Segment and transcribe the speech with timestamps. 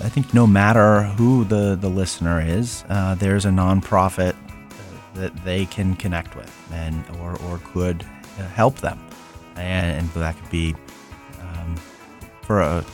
[0.00, 4.34] I think no matter who the, the listener is, uh, there's a nonprofit
[5.14, 8.04] that they can connect with and or, or could
[8.38, 8.98] uh, help them.
[9.56, 10.74] And, and that could be
[11.40, 11.76] um,
[12.42, 12.84] for a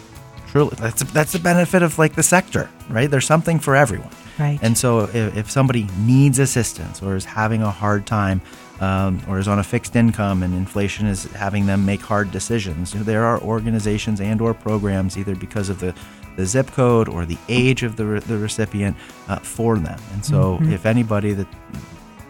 [0.48, 3.10] truly that's that's the benefit of like the sector, right?
[3.10, 4.10] There's something for everyone.
[4.38, 4.58] Right.
[4.62, 8.40] And so if, if somebody needs assistance or is having a hard time
[8.80, 12.92] um, or is on a fixed income and inflation is having them make hard decisions,
[12.92, 15.94] there are organizations and or programs either because of the,
[16.36, 18.96] the zip code or the age of the, re- the recipient
[19.28, 19.98] uh, for them.
[20.12, 20.72] And so Mhm.
[20.72, 21.46] if anybody that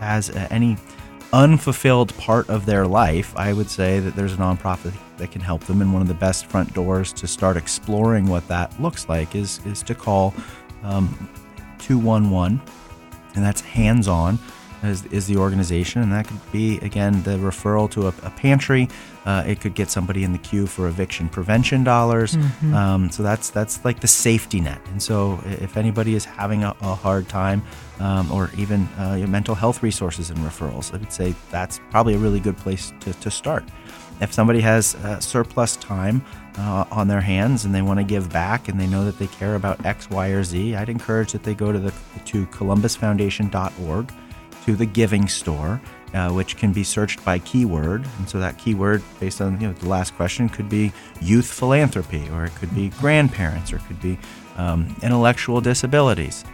[0.01, 0.77] has uh, any
[1.33, 5.63] unfulfilled part of their life, I would say that there's a nonprofit that can help
[5.65, 5.81] them.
[5.81, 9.61] And one of the best front doors to start exploring what that looks like is
[9.65, 10.35] is to call
[10.83, 11.29] um,
[11.79, 12.61] 211,
[13.35, 14.39] and that's hands on.
[14.83, 18.89] Is, is the organization, and that could be again the referral to a, a pantry.
[19.31, 22.31] Uh, it could get somebody in the queue for eviction prevention dollars.
[22.37, 22.75] Mhm.
[22.75, 24.81] Um, so that's that's like the safety net.
[24.93, 27.61] And so if anybody is having a, a hard time,
[28.01, 32.19] um, or even uh, mental health resources and referrals, I would say that's probably a
[32.19, 33.65] really good place to, to start.
[34.21, 36.23] If somebody has uh, surplus time
[36.59, 39.29] uh, on their hands and they want to give back and they know that they
[39.29, 41.93] care about X, Y, or Z, I'd encourage that they go to the
[42.33, 44.13] to columbusfoundation.org
[44.67, 45.81] to the giving store,
[46.15, 48.07] uh, which can be searched by keyword.
[48.19, 52.29] And so that keyword, based on you know the last question, could be youth philanthropy,
[52.33, 54.19] or it could be grandparents, or it could be
[54.57, 56.45] um, intellectual disabilities.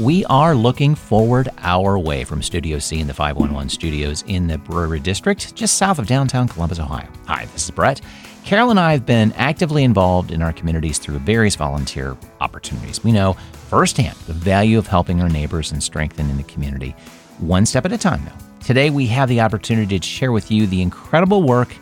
[0.00, 4.58] We are looking forward our way from Studio C in the 511 studios in the
[4.58, 7.08] Brewery District, just south of downtown Columbus, Ohio.
[7.28, 8.00] Hi, this is Brett.
[8.44, 13.04] Carol and I have been actively involved in our communities through various volunteer opportunities.
[13.04, 13.36] We know
[13.74, 16.94] firsthand the value of helping our neighbors and strengthening the community,
[17.40, 18.64] one step at a time, though.
[18.64, 21.74] Today, we have the opportunity to share with you the incredible work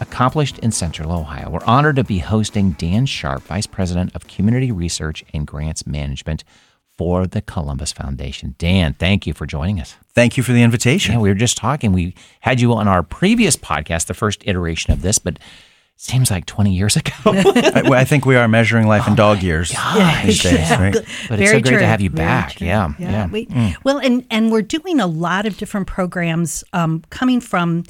[0.00, 1.48] accomplished in Central Ohio.
[1.48, 6.42] We're honored to be hosting Dan Sharp, Vice President of Community Research and Grants Management
[6.98, 8.56] for the Columbus Foundation.
[8.58, 9.94] Dan, thank you for joining us.
[10.16, 11.14] Thank you for the invitation.
[11.14, 11.92] Yeah, we were just talking.
[11.92, 15.38] We had you on our previous podcast, the first iteration of this, but
[15.96, 17.12] seems like 20 years ago.
[17.26, 20.80] I, I think we are measuring life in dog years Yeah, these days, yeah.
[20.82, 20.94] right?
[21.28, 22.52] But it's so great to have you Very back.
[22.54, 22.66] true.
[22.66, 23.26] Yeah, yeah.
[23.28, 23.76] We, Mm.
[23.84, 27.84] Well, and and we're doing a lot of different programs um, coming from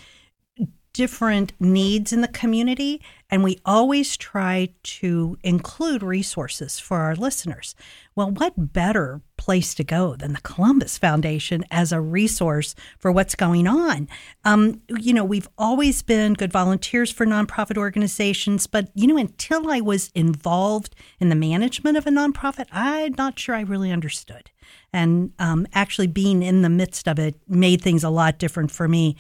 [0.92, 3.00] different needs in the community,
[3.32, 7.74] and we always try to include resources for our listeners.
[8.14, 13.34] Well, what better place to go than the Columbus Foundation as a resource for what's
[13.34, 14.06] going on?
[14.44, 19.70] Um, you know, we've always been good volunteers for nonprofit organizations, but you know, until
[19.70, 24.50] I was involved in the management of a nonprofit, I'm not sure I really understood.
[24.92, 28.88] And um, actually, being in the midst of it made things a lot different for
[28.88, 29.16] me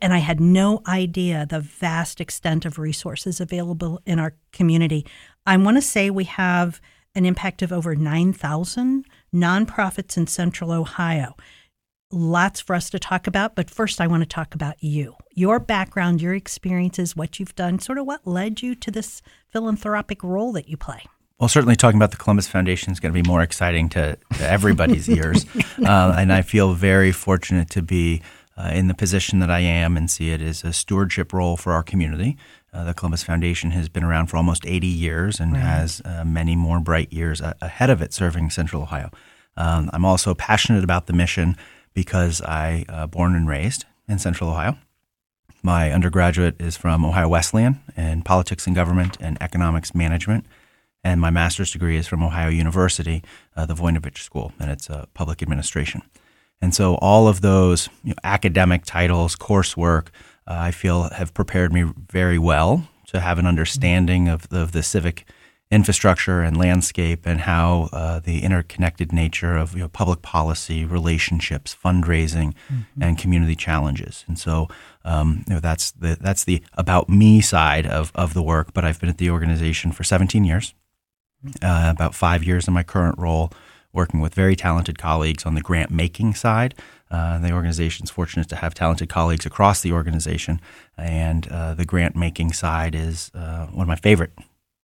[0.00, 5.06] and I had no idea the vast extent of resources available in our community.
[5.46, 6.80] I want to say we have
[7.14, 11.36] an impact of over 9,000 nonprofits in central Ohio.
[12.10, 15.16] Lots for us to talk about, but first I want to talk about you.
[15.32, 20.22] Your background, your experiences, what you've done, sort of what led you to this philanthropic
[20.22, 21.04] role that you play.
[21.38, 24.48] Well, certainly talking about the Columbus Foundation is going to be more exciting to, to
[24.48, 25.44] everybody's ears.
[25.84, 28.22] Uh, and I feel very fortunate to be
[28.56, 31.72] uh, in the position that I am and see it as a stewardship role for
[31.72, 32.36] our community.
[32.72, 35.60] Uh, the Columbus Foundation has been around for almost 80 years and Right.
[35.62, 39.10] has uh, many more bright years a- ahead of it serving Central Ohio.
[39.56, 41.56] Um, I'm also passionate about the mission
[41.94, 44.78] because I uh, born and raised in Central Ohio.
[45.62, 50.46] My undergraduate is from Ohio Wesleyan in politics and government and economics management,
[51.04, 53.22] and my master's degree is from Ohio University,
[53.56, 56.02] uh, the Voinovich School, and it's uh, public administration.
[56.62, 60.06] And so all of those you know, academic titles, coursework,
[60.46, 64.72] uh, I feel have prepared me very well to have an understanding of the, of
[64.72, 65.26] the civic
[65.72, 71.74] infrastructure and landscape and how uh, the interconnected nature of you know, public policy, relationships,
[71.82, 72.54] fundraising,
[73.00, 74.24] and community challenges.
[74.28, 74.68] And so
[75.04, 78.72] um, you know, that's the that's the about me side of, of the work.
[78.72, 80.74] But I've been at the organization for 17 years,
[81.62, 83.50] uh, about five years in my current role,
[83.92, 86.74] working with very talented colleagues on the grant making side.
[87.10, 90.60] Uh, the organization is fortunate to have talented colleagues across the organization,
[90.96, 94.32] and uh, the grant making side is uh, one of my favorite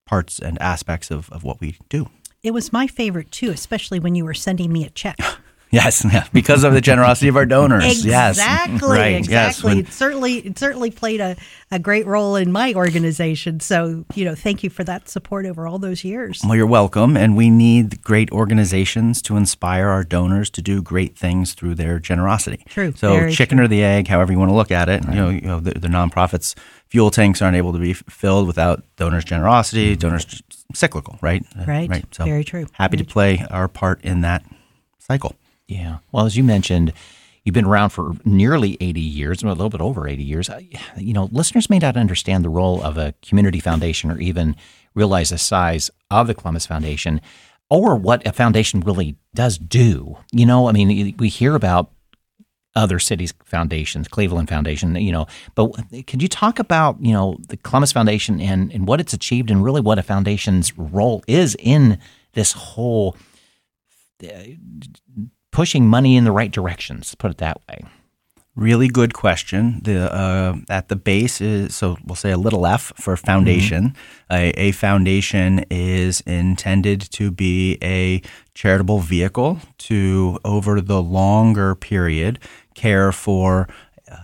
[0.06, 2.08] parts and aspects of, of what we do.
[2.42, 5.18] It was my favorite too, especially when you were sending me a check.
[5.70, 8.04] Yes, yeah, because of the generosity of our donors.
[8.04, 8.88] Yes, Exactly.
[8.88, 9.16] right.
[9.16, 9.32] Exactly.
[9.32, 11.36] Yes, when- it certainly it certainly played a,
[11.70, 13.60] a great role in my organization.
[13.60, 16.40] So, you know, thank you for that support over all those years.
[16.44, 17.16] Well, you're welcome.
[17.16, 21.98] And we need great organizations to inspire our donors to do great things through their
[21.98, 22.64] generosity.
[22.68, 22.92] True.
[22.96, 25.04] So, Very chicken or the egg, however you want to look at it.
[25.04, 26.54] You know, you know the, the nonprofits
[26.86, 29.92] fuel tanks aren't able to be filled without donors' generosity.
[29.92, 29.98] Mm-hmm.
[30.00, 30.42] Donors
[30.74, 31.44] cyclical, right?
[31.66, 31.88] Right.
[31.88, 32.14] Right.
[32.14, 32.66] So, Very true.
[32.72, 34.44] Happy to play our part in that
[34.98, 35.34] cycle.
[35.68, 35.98] Yeah.
[36.10, 36.92] Well, as you mentioned,
[37.44, 40.48] you've been around for nearly 80 years, a little bit over 80 years.
[40.48, 40.60] Uh,
[40.96, 44.56] You know, listeners may not understand the role of a community foundation or even
[44.94, 47.20] realize the size of the Columbus Foundation
[47.70, 50.16] or what a foundation really does do.
[50.32, 51.92] You know, I mean, we hear about
[52.74, 55.72] other cities' foundations, Cleveland Foundation, you know, but
[56.06, 59.62] could you talk about, you know, the Columbus Foundation and, and what it's achieved and
[59.62, 61.98] really what a foundation's role is in
[62.34, 63.16] this whole
[65.50, 67.14] pushing money in the right directions.
[67.14, 67.84] Put it that way.
[68.54, 69.80] Really good question.
[69.84, 73.94] The uh, at the base is so we'll say a little f for foundation.
[74.32, 78.20] A, a foundation is intended to be a
[78.54, 82.40] charitable vehicle to over the longer period
[82.74, 83.68] care for
[84.10, 84.16] uh,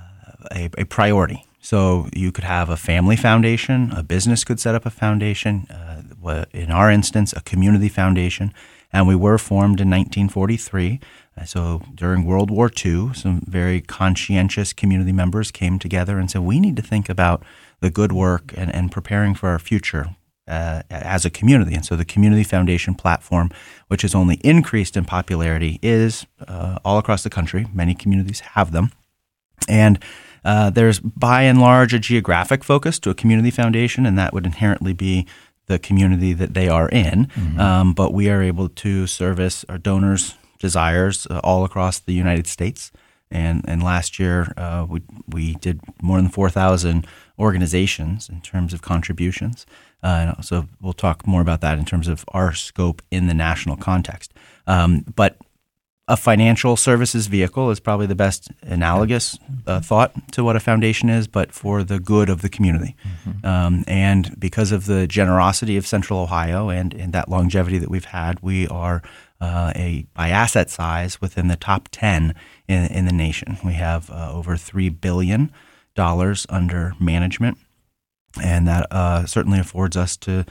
[0.51, 1.47] a, a priority.
[1.61, 5.69] So you could have a family foundation, a business could set up a foundation.
[5.71, 8.53] Uh, in our instance, a community foundation,
[8.95, 11.01] and we were formed in 1943.
[11.37, 16.43] Uh, So during World War II, some very conscientious community members came together and said,
[16.43, 17.43] we need to think about
[17.81, 20.15] the good work and, and preparing for our future
[20.47, 21.75] uh, as a community.
[21.75, 23.51] And so the Community Foundation platform,
[23.89, 27.67] which has only increased in popularity, is uh, all across the country.
[27.75, 28.93] Many communities have them.
[29.69, 29.99] And
[30.45, 34.47] uh, there's by and large a geographic focus to a community foundation, and that would
[34.47, 35.27] inherently be
[35.67, 37.29] the community that they are in.
[37.61, 42.47] Um, but we are able to service our donors' desires uh, all across the United
[42.47, 42.93] States.
[43.31, 47.07] And, and last year, uh, we, we did more than 4,000
[47.39, 49.67] organizations in terms of contributions.
[50.03, 53.77] Uh, so we'll talk more about that in terms of our scope in the national
[53.77, 54.33] context.
[54.67, 55.39] Um, but
[56.07, 61.09] a financial services vehicle is probably the best analogous uh, thought to what a foundation
[61.09, 62.95] is, but for the good of the community.
[63.43, 68.05] Um, and because of the generosity of Central Ohio and, and that longevity that we've
[68.05, 69.03] had, we are
[69.41, 72.35] uh, a by asset size within the top ten
[72.69, 73.57] in, in the nation.
[73.65, 75.53] We have uh, over three billion
[75.95, 77.57] dollars under management,
[78.43, 80.45] and that uh, certainly affords us to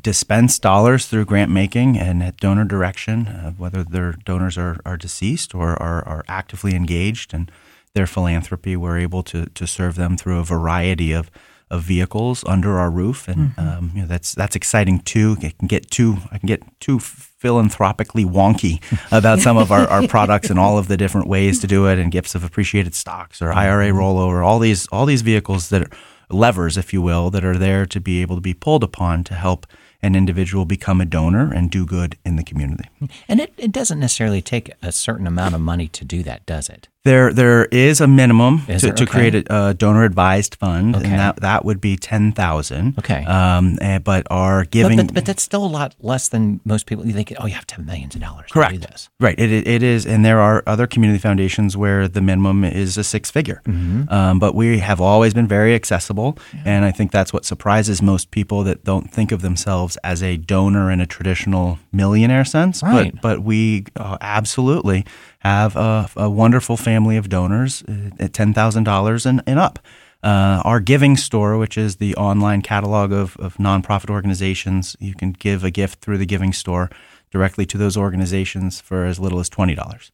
[0.00, 4.96] dispense dollars through grant making and at donor direction, uh, whether their donors are, are
[4.96, 7.48] deceased or are, are actively engaged in
[7.94, 8.76] their philanthropy.
[8.76, 11.30] We're able to, to serve them through a variety of,
[11.70, 15.36] of vehicles under our roof, and um, you know that's that's exciting too.
[15.42, 20.06] I can get too I can get too philanthropically wonky about some of our, our
[20.08, 23.42] products and all of the different ways to do it, and gifts of appreciated stocks
[23.42, 25.90] or IRA rollover, all these all these vehicles that are
[26.30, 29.34] levers, if you will, that are there to be able to be pulled upon to
[29.34, 29.66] help
[30.02, 32.88] an individual become a donor and do good in the community.
[33.26, 36.68] And it, it doesn't necessarily take a certain amount of money to do that, does
[36.68, 36.88] it?
[37.08, 38.96] There, there is a minimum Is to, there?
[38.96, 41.06] to create a, a donor advised fund, Okay.
[41.08, 42.98] and that that would be ten thousand.
[42.98, 43.24] Okay.
[43.24, 47.06] um, eh, but our giving, but, but that's still a lot less than most people.
[47.06, 49.08] You think, oh, you have to have millions of dollars to do this.
[49.18, 49.38] Right.
[49.38, 53.30] It, it is, and there are other community foundations where the minimum is a six
[53.30, 53.62] figure.
[53.64, 54.12] Mm-hmm.
[54.12, 58.30] Um, but we have always been very accessible, and I think that's what surprises most
[58.30, 62.82] people that don't think of themselves as a donor in a traditional millionaire sense.
[62.82, 63.14] Right.
[63.14, 65.06] But but we uh, absolutely
[65.48, 69.78] have a, a wonderful family of donors uh, at ten thousand dollars and and up.
[70.22, 75.30] Uh, our giving store, which is the online catalog of, of nonprofit organizations, you can
[75.30, 76.90] give a gift through the giving store
[77.30, 80.12] directly to those organizations for as little as twenty dollars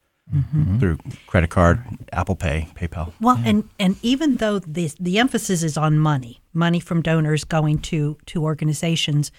[0.78, 3.12] through credit card, Apple Pay, PayPal.
[3.20, 7.78] Well, and and even though the the emphasis is on money, money from donors going
[7.90, 9.30] to to organizations,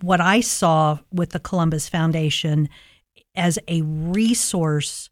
[0.00, 2.68] what I saw with the Columbus Foundation
[3.38, 5.08] as a resource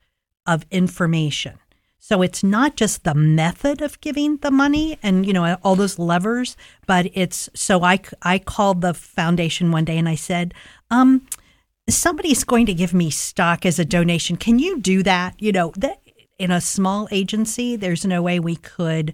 [0.46, 1.58] of information.
[1.98, 5.98] So it's not just the method of giving the money and you know all those
[5.98, 6.56] levers,
[6.86, 10.54] but it's so I I called the foundation one day and I said,
[10.90, 11.26] um,
[11.88, 14.36] somebody's going to give me stock as a donation.
[14.36, 15.34] Can you do that?
[15.40, 16.00] You know, that
[16.38, 19.12] in a small agency, there's no way we could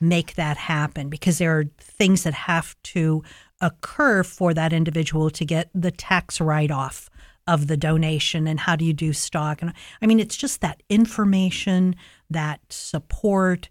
[0.00, 3.22] make that happen because there are things that have to
[3.60, 7.08] occur for that individual to get the tax write off
[7.52, 10.82] of the donation and how do you do stock and I mean it's just that
[10.88, 11.94] information,
[12.30, 13.68] that support,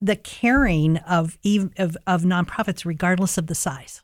[0.00, 1.38] the caring of
[1.78, 4.02] of, of nonprofits regardless of the size.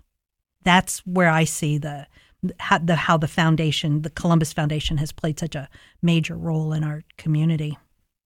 [0.62, 2.06] That's where I see the
[2.60, 5.68] how the, how the foundation, the Columbus Foundation, has played such a
[6.02, 7.76] major role in our community.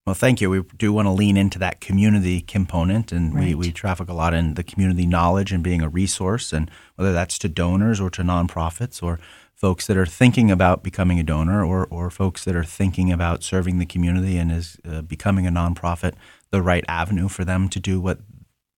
[0.05, 0.49] Well, thank you.
[0.49, 3.47] We do want to lean into that community component, and Right.
[3.47, 7.13] we, we traffic a lot in the community knowledge and being a resource, and whether
[7.13, 9.19] that's to donors or to nonprofits or
[9.63, 13.43] folks that are thinking about becoming a donor or, or folks that are thinking about
[13.43, 16.15] serving the community and is uh, becoming a nonprofit,
[16.51, 18.19] the right avenue for them to do what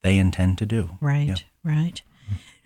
[0.04, 0.92] they intend to do.
[1.02, 1.36] Right, Yeah.
[1.64, 2.00] right.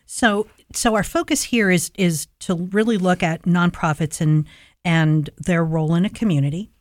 [0.06, 4.46] So, so our focus here is is to really look at nonprofits and
[4.84, 6.72] and their role in a community.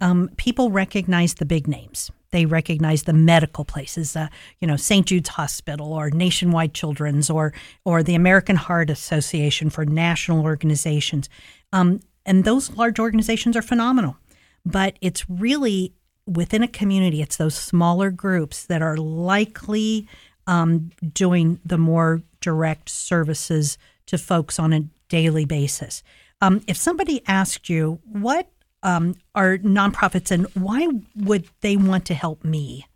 [0.00, 2.10] Um, people recognize the big names.
[2.30, 4.28] They recognize the medical places, uh,
[4.60, 5.06] you know, St.
[5.06, 7.54] Jude's Hospital or Nationwide Children's or
[7.84, 11.28] or the American Heart Association for national organizations,
[11.72, 14.16] um, and those large organizations are phenomenal.
[14.64, 15.94] But it's really
[16.28, 20.06] within a community, it's those smaller groups that are likely
[20.46, 26.02] um, doing the more direct services to folks on a daily basis.
[26.40, 28.50] Um, if somebody asked you, what
[28.82, 32.86] um, are nonprofits and why would they want to help me?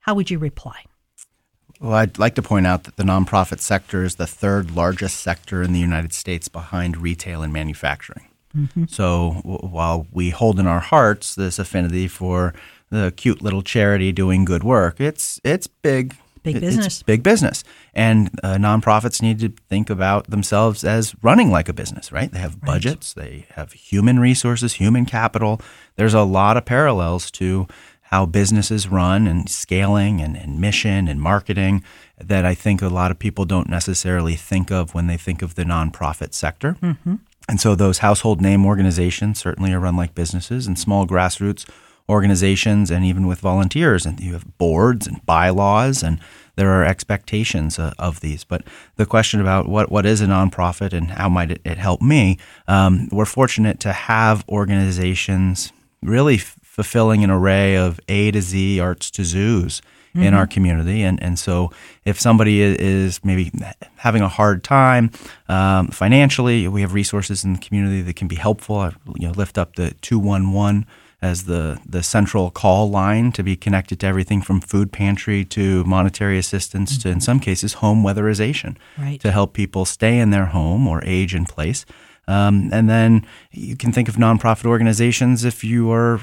[0.00, 0.84] How would you reply?
[1.80, 5.62] Well, I'd like to point out that the nonprofit sector is the third largest sector
[5.62, 8.24] in the United States behind retail and manufacturing.
[8.88, 12.54] So w- while we hold in our hearts this affinity for
[12.90, 16.16] the cute little charity doing good work, it's it's big.
[16.42, 17.02] Big it- it's business.
[17.02, 17.64] big business,
[17.94, 22.30] and uh, nonprofits need to think about themselves as running like a business, right?
[22.32, 25.60] They have budgets, they have human resources, human capital.
[25.96, 27.66] There's a lot of parallels to
[28.02, 31.84] how businesses run and scaling and, and mission and marketing
[32.18, 35.56] that I think a lot of people don't necessarily think of when they think of
[35.56, 36.76] the nonprofit sector.
[37.50, 41.68] And so those household name organizations certainly are run like businesses and small grassroots
[42.08, 46.18] organizations and even with volunteers and you have boards and bylaws and
[46.56, 48.62] there are expectations uh, of these but
[48.96, 52.38] the question about what, what is a nonprofit and how might it, it help me
[52.66, 55.72] um, we're fortunate to have organizations
[56.02, 59.82] really f- fulfilling an array of a to z arts to zoos
[60.14, 61.02] in our community.
[61.02, 61.70] And, and so
[62.04, 63.52] if somebody is maybe
[63.96, 65.10] having a hard time
[65.48, 68.76] um, financially, we have resources in the community that can be helpful.
[68.76, 70.86] I you know, lift up the 211
[71.20, 75.82] as the, the central call line to be connected to everything from food pantry to
[75.84, 79.20] monetary assistance to, in some cases, home weatherization Right.
[79.20, 81.84] to help people stay in their home or age in place.
[82.28, 86.20] Um, and then you can think of nonprofit organizations if you are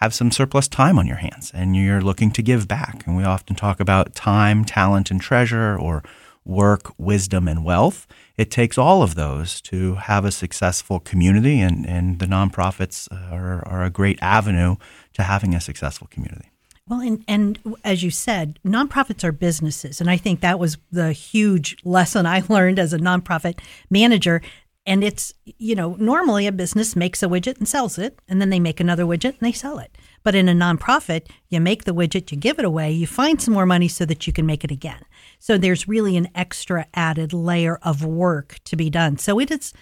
[0.00, 3.04] have some surplus time on your hands and you're looking to give back.
[3.06, 6.04] And we often talk about time, talent, and treasure, or
[6.48, 8.06] work, wisdom, and wealth.
[8.36, 13.34] It takes all of those to have a successful community, and, and the nonprofits uh,
[13.34, 14.76] are, are a great avenue
[15.12, 16.50] to having a successful community.
[16.88, 20.00] Well, and, and as you said, nonprofits are businesses.
[20.00, 24.40] And I think that was the huge lesson I learned as a nonprofit manager.
[24.86, 28.48] And it's, you know, normally a business makes a widget and sells it, and then
[28.48, 29.94] they make another widget and they sell it.
[30.22, 33.52] But in a nonprofit, you make the widget, you give it away, you find some
[33.52, 35.02] more money so that you can make it again.
[35.38, 39.18] So there's really an extra added layer of work to be done.
[39.18, 39.72] So it is,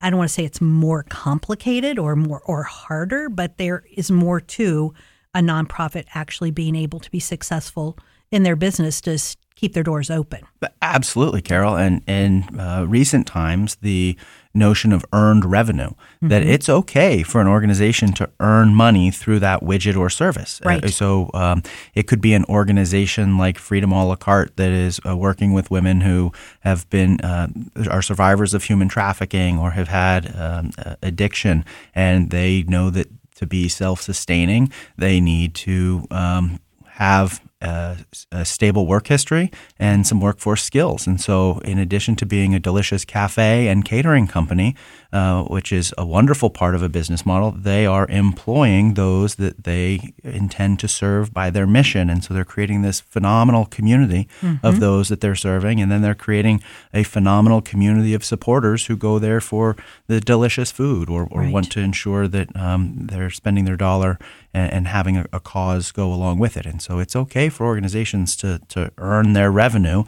[0.00, 4.10] I don't want to say it's more complicated or more or harder, but there is
[4.10, 4.94] more to
[5.34, 7.98] a nonprofit actually being able to be successful
[8.30, 9.18] in their business to
[9.54, 10.40] keep their doors open.
[10.82, 11.76] Absolutely, Carol.
[11.76, 14.16] And in uh, recent times, the
[14.58, 19.62] notion of earned revenue, that it's okay for an organization to earn money through that
[19.62, 20.60] widget or service.
[20.84, 21.62] Uh, so um,
[21.94, 25.70] it could be an organization like Freedom a la Cart that is uh, working with
[25.70, 27.48] women who have been, uh,
[27.90, 33.08] are survivors of human trafficking or have had um, uh, addiction, and they know that
[33.36, 37.96] to be self sustaining, they need to um, have a,
[38.32, 41.06] a stable work history and some workforce skills.
[41.06, 44.74] And so, in addition to being a delicious cafe and catering company,
[45.12, 49.64] uh, which is a wonderful part of a business model, they are employing those that
[49.64, 52.10] they intend to serve by their mission.
[52.10, 54.28] And so, they're creating this phenomenal community
[54.62, 55.80] of those that they're serving.
[55.80, 56.62] And then they're creating
[56.94, 61.52] a phenomenal community of supporters who go there for the delicious food or, or Right.
[61.52, 64.18] want to ensure that um, they're spending their dollar
[64.52, 66.66] and, and having a, a cause go along with it.
[66.66, 70.04] And so it's okay for organizations to, to earn their revenue.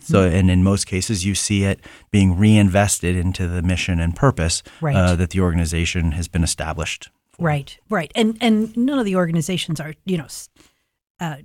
[0.00, 1.80] So, and in most cases, you see it
[2.10, 4.96] being reinvested into the mission and purpose Right.
[4.96, 7.10] uh, that the organization has been established.
[7.38, 10.26] Right, right, and and none of the organizations are you know
[11.20, 11.36] uh,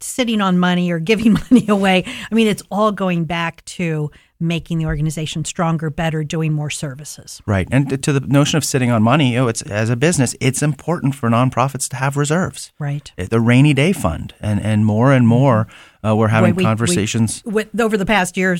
[0.00, 2.04] sitting on money or giving money away.
[2.30, 7.42] I mean, it's all going back to making the organization stronger, better, doing more services.
[7.46, 7.68] Right.
[7.70, 10.62] And to- the notion of sitting on money, you know, it's as a business, it's
[10.62, 12.72] important for nonprofits to have reserves.
[12.78, 13.12] Right.
[13.16, 15.66] The rainy day fund, and and more and more,
[16.04, 17.42] uh, we're having we- we- conversations.
[17.44, 18.56] with, over the past year,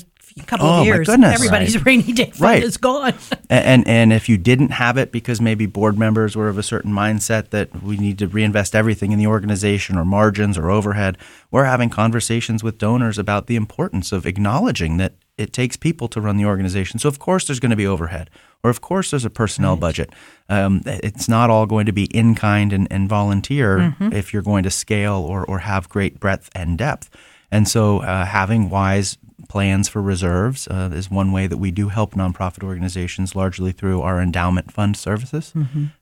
[0.47, 1.35] couple Oh, my of years, goodness.
[1.35, 2.63] everybody's rainy day fund Right.
[2.63, 3.15] is gone.
[3.51, 6.63] And, and and if you didn't have it because maybe board members were of a
[6.63, 11.19] certain mindset that we need to reinvest everything in the organization or margins or overhead,
[11.51, 16.21] we're having conversations with donors about the importance of acknowledging that it takes people to
[16.21, 16.99] run the organization.
[16.99, 18.31] So of course there's going to be overhead,
[18.63, 20.11] or of course there's a personnel budget.
[20.49, 24.65] Um, it's not all going to be in kind and, and volunteer if you're going
[24.65, 27.09] to scale or or have great breadth and depth.
[27.51, 29.19] And so uh, having wise
[29.49, 34.01] plans for reserves uh, is one way that we do help nonprofit organizations, largely through
[34.03, 35.53] our endowment fund services,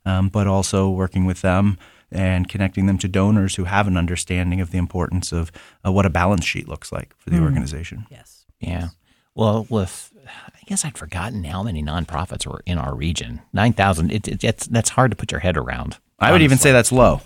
[0.04, 1.78] um, but also working with them
[2.10, 5.50] and connecting them to donors who have an understanding of the importance of
[5.86, 8.06] uh, what a balance sheet looks like for the organization.
[8.10, 8.44] Yes.
[8.60, 8.88] Yeah.
[9.34, 13.40] Well, with I guess I'd forgotten how many nonprofits were in our region.
[13.52, 14.10] Nine thousand.
[14.12, 15.98] It, it, it's that's hard to put your head around.
[16.18, 17.20] I would even say that's low.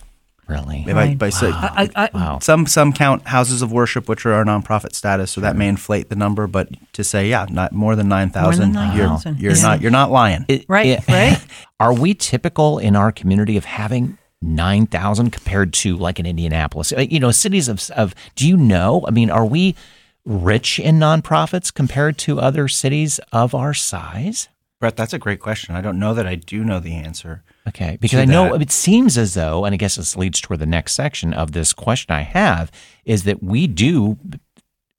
[0.47, 0.85] really.
[0.87, 2.39] If I, by say, I, I, wow.
[2.41, 6.11] some some count houses of worship, which are our nonprofit status, so that may inflate
[6.11, 6.47] the number.
[6.47, 9.63] But to say, yeah, not more than nine thousand, you're you're yeah.
[9.63, 10.45] not you're not lying.
[10.49, 11.01] It- Right, yeah.
[11.09, 11.45] right.
[11.81, 16.93] Are we typical in our community of having nine thousand compared to like in Indianapolis?
[16.93, 18.15] Uh, you know, cities of of.
[18.37, 19.05] Do you know?
[19.09, 19.75] I mean, are we
[20.25, 24.49] rich in nonprofits compared to other cities of our size?
[24.81, 25.77] Brett, that's a great question.
[25.77, 27.45] I don't know that I do know the answer.
[27.69, 28.63] Okay, because I know that.
[28.63, 31.73] it seems as though, and I guess this leads toward the next section of this
[31.73, 32.73] question I have,
[33.05, 34.19] is that we do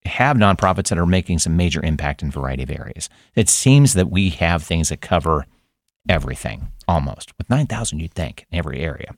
[0.05, 3.09] have nonprofits that are making some major impact in a variety of areas.
[3.35, 5.45] It seems that we have things that cover
[6.07, 7.37] everything almost.
[7.37, 9.15] With 9,000, you'd think, in every area.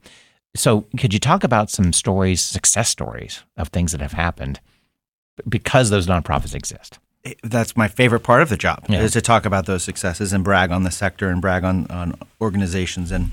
[0.55, 4.59] So, could you talk about some stories, success stories of things that have happened
[5.48, 7.00] because those nonprofits exist?
[7.44, 9.01] that's my favorite part of the job Yeah.
[9.01, 12.15] is to talk about those successes and brag on the sector and brag on, on
[12.39, 13.32] organizations and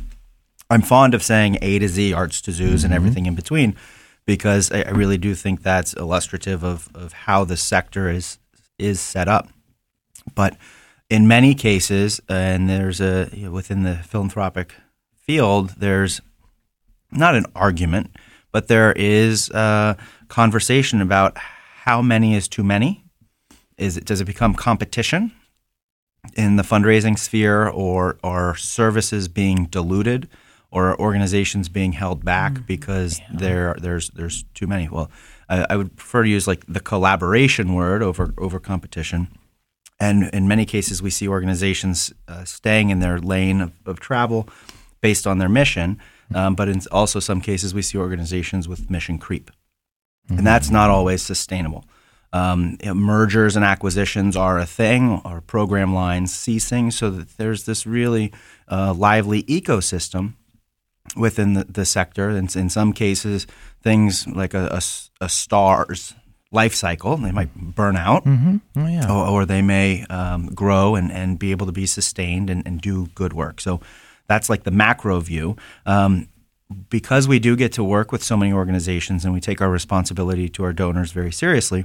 [0.71, 2.97] i'm fond of saying a to z arts to zoos and mm-hmm.
[2.97, 3.77] everything in between
[4.25, 8.39] because I, really do think that's illustrative of, of how the sector is
[8.79, 9.49] is set up
[10.35, 10.57] but
[11.11, 14.75] in many cases and there's a you know, within the philanthropic
[15.15, 16.21] field there's
[17.11, 18.17] not an argument
[18.53, 19.97] but there is a
[20.29, 21.37] conversation about
[21.85, 23.05] how many is too many?
[23.77, 25.33] Is it does it become competition
[26.35, 30.29] in the fundraising sphere or are services being diluted
[30.71, 34.89] or are organizations being held back because there there's there's too many?
[34.89, 35.11] Well
[35.49, 39.27] I, I would prefer to use like the collaboration word over over competition.
[39.99, 44.49] And in many cases we see organizations uh, staying in their lane of, of travel
[45.01, 45.99] based on their mission
[46.33, 49.51] um, but in also some cases we see organizations with mission creep
[50.29, 51.85] and that's not always sustainable.
[52.33, 57.37] Um, you know, mergers and acquisitions are a thing, or program lines ceasing, so that
[57.37, 58.33] there's this really
[58.71, 60.35] uh, lively ecosystem
[61.17, 62.31] within the, the sector.
[62.31, 63.47] And in some cases,
[63.83, 64.81] things like a
[65.29, 66.15] star's
[66.51, 69.11] life cycle, they might burn out, Oh, yeah.
[69.11, 72.81] or, or they may um, grow and, and be able to be sustained and, and
[72.81, 73.61] do good work.
[73.61, 73.81] So
[74.27, 75.57] that's like the macro view.
[75.87, 76.29] Um,
[76.73, 80.49] because we do get to work with so many organizations and we take our responsibility
[80.51, 81.85] to our donors very seriously,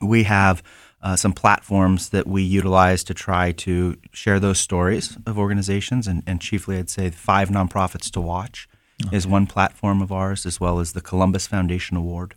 [0.00, 0.62] we have
[1.02, 6.06] uh, some platforms that we utilize to try to share those stories of organizations.
[6.06, 8.68] And, and chiefly, I'd say five nonprofits to watch
[9.12, 12.34] is one platform of ours, as well as the Columbus Foundation Award,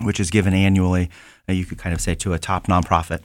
[0.00, 1.10] which is given annually,
[1.48, 3.22] uh, you could kind of say, to a top nonprofit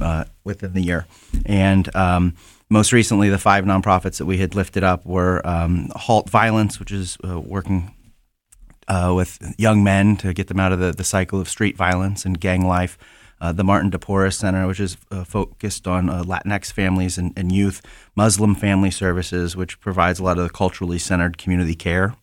[0.00, 1.06] uh, within the year.
[1.44, 2.36] And um,
[2.70, 6.92] most recently, the five nonprofits that we had lifted up were um, Halt Violence, which
[6.92, 7.94] is uh, working
[8.88, 12.24] uh, with young men to get them out of the, the cycle of street violence
[12.24, 12.98] and gang life.
[13.40, 17.32] Uh, the Martin de Porres Center, which is uh, focused on uh, Latinx families and,
[17.36, 17.80] and youth,
[18.16, 22.14] Muslim Family Services, which provides a lot of the culturally centered community care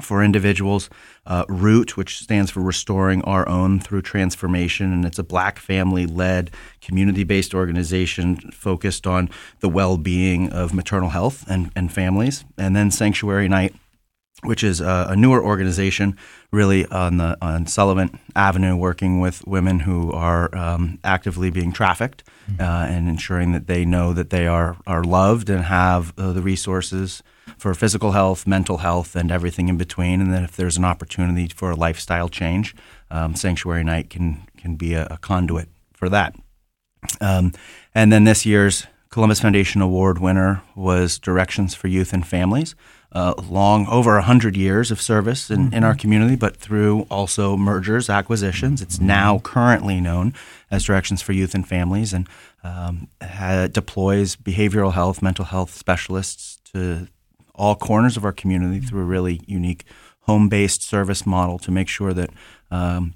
[0.00, 0.90] for individuals.
[1.26, 6.06] Uh, Root, which stands for Restoring Our Own Through Transformation, and it's a black family
[6.06, 9.30] led, community based organization focused on
[9.60, 12.44] the well being of maternal health and, and families.
[12.58, 13.74] And then Sanctuary Night,
[14.44, 16.16] which is a, a newer organization,
[16.52, 22.22] really on the on Sullivan Avenue, working with women who are um, actively being trafficked
[22.60, 26.42] uh, and ensuring that they know that they are are loved and have uh, the
[26.42, 27.22] resources
[27.58, 30.20] for physical health, mental health, and everything in between.
[30.20, 32.74] And then if there's an opportunity for a lifestyle change,
[33.10, 36.34] um, Sanctuary Night can can be a, a conduit for that.
[37.20, 37.52] Um,
[37.94, 42.74] and then this year's Columbus Foundation Award winner was Directions for Youth and Families.
[43.12, 48.10] Uh, long over 100 years of service in, in our community, but through also mergers,
[48.10, 48.82] acquisitions.
[48.82, 50.34] It's now currently known
[50.70, 52.28] as Directions for Youth and Families and
[52.62, 57.08] um, ha- deploys behavioral health, mental health specialists to
[57.56, 59.84] all corners of our community through a really unique
[60.20, 62.30] home based service model to make sure that
[62.70, 63.14] um,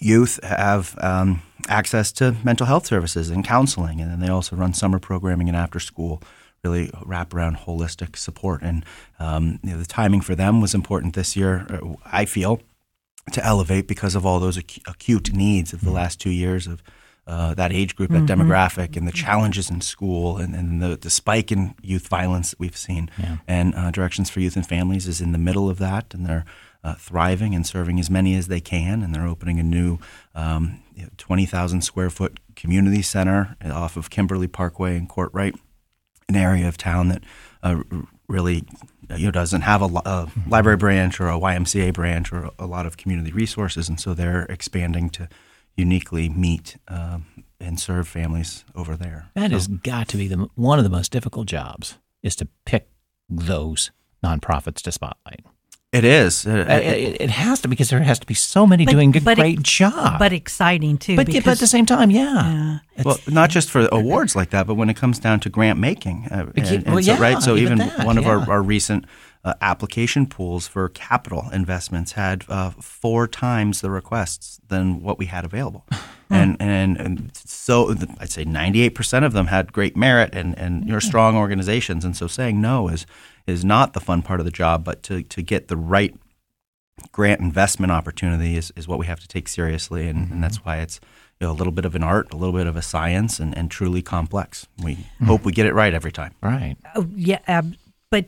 [0.00, 4.74] youth have um, access to mental health services and counseling, and then they also run
[4.74, 6.22] summer programming and after school.
[6.64, 8.84] Really wrap around holistic support, and
[9.18, 11.66] um, you know, the timing for them was important this year.
[11.68, 12.60] uh, I feel
[13.32, 16.80] to elevate because of all those acu- acute needs of the last two years of
[17.26, 21.10] uh, that age group, that demographic, and the challenges in school, and, and the, the
[21.10, 23.10] spike in youth violence that we've seen.
[23.46, 26.44] And uh, Directions for Youth and Families is in the middle of that, and they're
[26.82, 29.02] uh, thriving and serving as many as they can.
[29.02, 29.98] And they're opening a new
[30.34, 30.82] um,
[31.16, 35.56] 20,000 square foot community center off of Kimberly Parkway and Courtright,
[36.28, 37.22] an area of town that
[37.62, 37.82] uh,
[38.26, 38.64] really
[39.16, 42.86] you know doesn't have a, a library branch or a YMCA branch or a lot
[42.86, 45.28] of community resources, and so they're expanding to
[45.76, 47.24] uniquely meet um,
[47.60, 49.30] and serve families over there.
[49.34, 52.48] That So- has got to be the one of the most difficult jobs is to
[52.64, 52.88] pick
[53.28, 53.90] those
[54.24, 55.40] nonprofits to spotlight.
[55.92, 56.46] It is.
[56.46, 59.16] Uh, Uh, It, it has to because there has to be so many But- doing
[59.16, 60.18] a but it- great job.
[60.18, 61.16] but exciting too.
[61.16, 62.78] but, yeah, but at the same time, yeah.
[62.96, 63.02] yeah.
[63.04, 66.28] well, not just for awards like that, but when it comes down to grant making,
[66.30, 67.42] uh, Yeah, and, and so, yeah, right?
[67.42, 68.30] So even even, that, one of yeah.
[68.30, 69.04] our, our recent
[69.44, 75.26] uh, application pools for capital investments had uh, four times the requests than what we
[75.26, 75.84] had available,
[76.30, 80.56] and, and and so I'd say ninety eight percent of them had great merit and
[80.58, 83.06] and you're strong organizations, and so saying no is
[83.46, 86.16] is not the fun part of the job, but to to get the right
[87.10, 90.78] grant investment opportunity is, is what we have to take seriously, and, and that's why
[90.78, 91.00] it's
[91.40, 93.56] you know, a little bit of an art, a little bit of a science, and,
[93.56, 94.66] and truly complex.
[94.82, 96.34] We hope we get it right every time.
[96.42, 96.76] Right.
[96.94, 97.76] Oh, yeah, ab-
[98.10, 98.26] but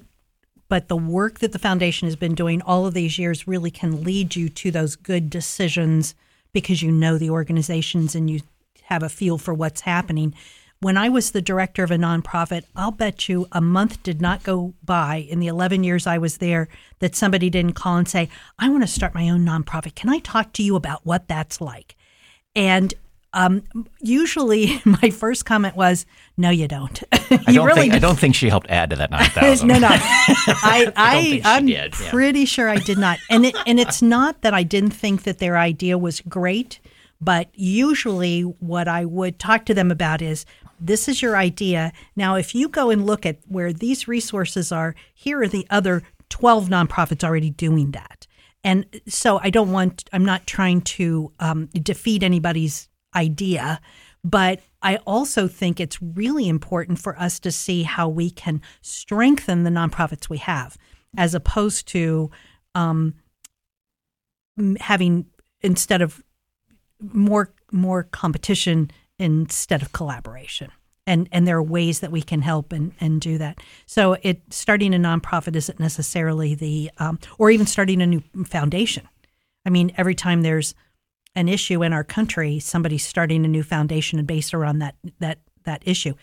[0.69, 4.03] but the work that the foundation has been doing all of these years really can
[4.03, 6.15] lead you to those good decisions
[6.53, 8.41] because you know the organizations and you
[8.85, 10.35] have a feel for what's happening.
[10.81, 14.43] When I was the director of a nonprofit, I'll bet you a month did not
[14.43, 18.29] go by in the 11 years I was there that somebody didn't call and say,
[18.59, 19.95] I want to start my own nonprofit.
[19.95, 21.97] Can I talk to you about what that's like?
[22.55, 22.93] And
[23.35, 23.63] um,
[24.01, 27.03] usually my first comment was, No, you don't.
[27.13, 29.69] I don't really think I don't think she helped add to that nine thousand.
[29.69, 29.89] no, no.
[29.91, 32.11] I, I, think she I'm did, yeah.
[32.11, 33.19] pretty sure I did not.
[33.29, 36.81] And it, and it's not that I didn't think that their idea was great,
[37.21, 40.47] but usually what I would talk to them about is
[40.81, 41.93] this is your idea.
[42.17, 46.03] Now, if you go and look at where these resources are, here are the other
[46.29, 48.27] 12 nonprofits already doing that.
[48.65, 53.81] And so I don't want, I'm not trying to um, defeat anybody's idea,
[54.23, 59.65] but I also think it's really important for us to see how we can strengthen
[59.65, 60.77] the nonprofits we have,
[61.17, 62.31] as opposed to
[62.75, 63.15] um,
[64.81, 65.27] having
[65.61, 66.23] instead of
[67.01, 70.71] more more competition instead of collaboration.
[71.07, 73.59] And and there are ways that we can help and, and do that.
[73.87, 79.07] So it starting a nonprofit isn't necessarily the um, or even starting a new foundation.
[79.67, 80.75] I mean, every time there's
[81.37, 85.39] an issue in our country, somebody's starting a new foundation and based around that that
[85.65, 86.15] that issue.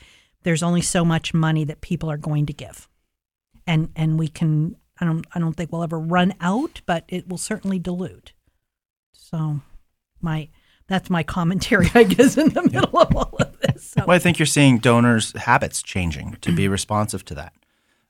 [0.44, 2.88] There's only so much money that people are going to give,
[3.68, 4.76] and and we can.
[5.00, 5.26] I don't.
[5.34, 8.34] I don't think we'll ever run out, but it will certainly dilute.
[9.12, 9.62] So,
[10.22, 10.50] my
[10.88, 13.92] that's my commentary, I guess, in the middle of all of this.
[13.92, 14.06] So.
[14.06, 17.54] Well, I think you're seeing donors' habits changing to be responsive to that.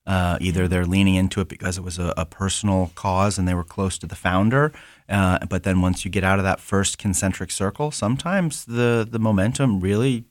[0.07, 3.53] Uh, either they're leaning into it because it was a, a personal cause and they
[3.53, 4.71] were close to the founder,
[5.07, 9.19] uh, but then once you get out of that first concentric circle, sometimes the the
[9.19, 10.23] momentum really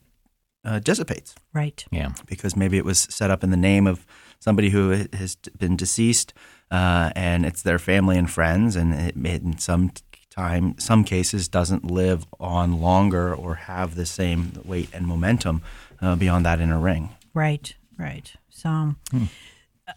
[0.65, 1.85] uh, dissipates Right.
[1.93, 2.13] Yeah.
[2.27, 4.05] because maybe it was set up in the name of
[4.41, 6.35] somebody who has been deceased,
[6.73, 9.93] uh, and it's their family and friends, and it, it in some
[10.31, 15.63] time, some cases, doesn't live on longer or have the same weight and momentum
[16.03, 17.11] uh, beyond that inner ring.
[17.35, 17.75] Right.
[17.99, 18.33] Right.
[18.51, 18.95] So,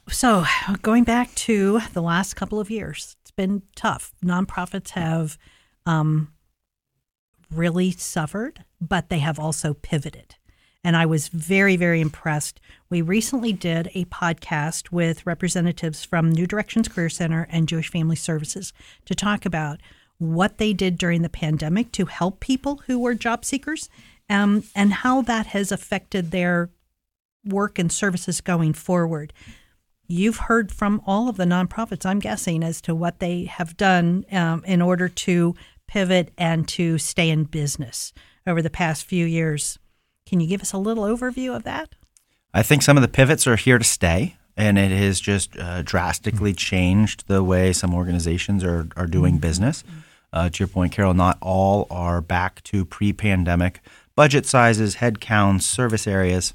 [0.10, 0.46] so
[0.82, 4.14] going back to the last couple of years, it's been tough.
[4.24, 5.38] Nonprofits have
[5.86, 6.34] um,
[7.52, 10.36] really suffered, but they have also pivoted.
[10.84, 12.60] And I was very, very impressed.
[12.90, 18.18] We recently did a podcast with representatives from New Directions Career Center and Jewish Family
[18.18, 18.74] Services
[19.06, 19.80] to talk about
[20.18, 23.90] what they did during the pandemic to help people who were job seekers
[24.30, 26.70] um, and how that has affected their
[27.46, 29.34] work and services going forward.
[30.08, 34.26] You've heard from all of the nonprofits, I'm guessing, as to what they have done
[34.32, 35.56] um, in order to
[35.88, 38.14] pivot and to stay in business
[38.46, 39.80] over the past few years.
[40.26, 41.96] Can you give us a little overview of that?
[42.54, 45.82] I think some of the pivots are here to stay, and it has just uh,
[45.82, 49.84] drastically changed the way some organizations are, are doing business.
[50.32, 53.82] Uh, to your point, Carol, not all are back to pre pandemic
[54.16, 56.54] budget sizes, head counts, service areas.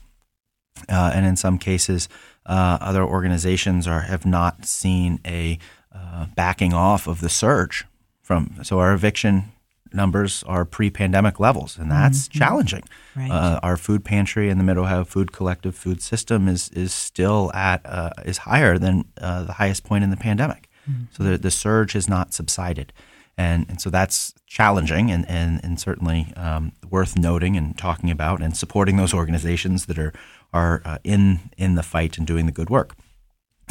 [0.89, 2.09] Uh, and in some cases,
[2.49, 5.59] uh, other organizations are have not seen a
[5.95, 7.85] uh, backing off of the surge
[8.23, 8.57] from.
[8.63, 9.53] So our eviction
[9.93, 12.83] numbers are pre-pandemic levels, and that's challenging.
[13.17, 13.31] Right.
[13.31, 17.53] Uh, our food pantry and the Mid Ohio Food Collective food system is is still
[17.55, 20.69] at uh, is higher than uh, the highest point in the pandemic.
[21.13, 22.95] So the the surge has not subsided,
[23.37, 28.43] and and so that's challenging and and and certainly um, worth noting and talking about
[28.43, 30.13] and supporting those organizations that are
[30.53, 32.95] are uh, in in the fight and doing the good work.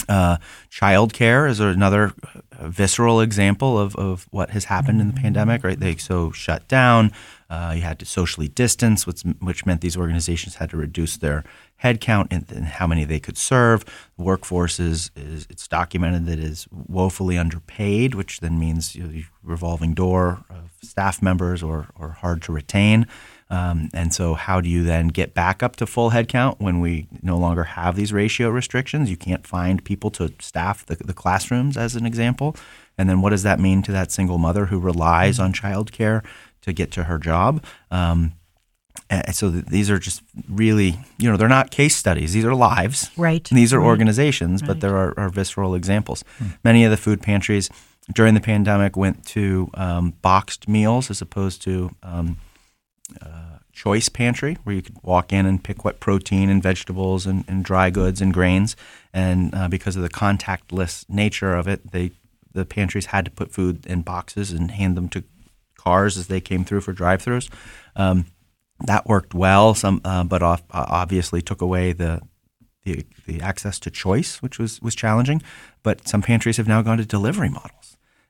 [0.08, 0.38] Uh,
[0.72, 2.14] childcare is another
[2.58, 5.80] uh, visceral example of, of what has happened in the pandemic, right?
[5.80, 7.12] They so shut down.
[7.50, 11.44] Uh, you had to socially distance, which, which meant these organizations had to reduce their
[11.84, 13.84] headcount and, and how many they could serve.
[14.18, 19.22] The workforce is, is it's documented that is woefully underpaid, which then means you know,
[19.44, 23.08] revolving door of staff members or, or hard to retain.
[23.50, 27.08] Um, and so, how do you then get back up to full headcount when we
[27.22, 29.10] no longer have these ratio restrictions?
[29.10, 32.56] You can't find people to staff the, the classrooms, as an example.
[32.98, 36.26] And then, what does that mean to that single mother who relies on childcare
[36.62, 37.64] to get to her job?
[37.90, 38.34] Um,
[39.10, 42.56] and so, th- these are just really, you know, they're not case studies, these are
[42.56, 43.10] lives.
[43.16, 43.46] Right.
[43.46, 43.86] These are Right.
[43.86, 46.26] organizations, but there are, are visceral examples.
[46.66, 47.70] Many of the food pantries
[48.14, 52.38] during the pandemic went to um, boxed meals as opposed to um,
[53.78, 57.64] choice pantry, where you could walk in and pick what protein and vegetables and, and
[57.64, 58.76] dry goods and grains.
[59.14, 62.12] And uh, because of the contactless nature of it, they
[62.54, 65.24] the pantries had to put food in boxes and hand them to
[65.78, 67.52] cars as they came through for drive-throughs.
[67.96, 68.26] Um,
[68.88, 72.22] that worked well, some, uh, but off, uh, obviously took away the,
[72.84, 75.42] the the access to choice, which was was challenging.
[75.84, 77.77] But some pantries have now gone to delivery models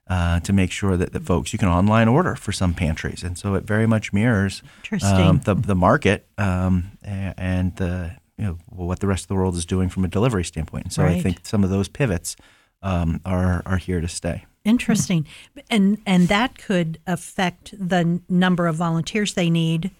[0.10, 3.38] uh, to make sure that the folks you can online order for some pantries, and
[3.38, 4.63] so it very much mirrors
[5.04, 9.56] um, the the market um, and the you know what the rest of the world
[9.56, 10.86] is doing from a delivery standpoint.
[10.86, 12.36] And so I think some of those pivots
[12.82, 14.46] um, are are here to stay.
[14.63, 15.26] Interesting,
[15.70, 19.91] and and that could affect the number of volunteers they need,